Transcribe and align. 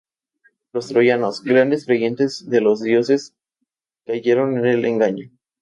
Los 0.73 0.87
troyanos, 0.87 1.43
grandes 1.43 1.85
creyentes 1.85 2.47
en 2.51 2.63
los 2.63 2.81
dioses, 2.81 3.35
cayeron 4.07 4.57
en 4.57 4.65
el 4.65 4.85
engaño. 4.85 5.29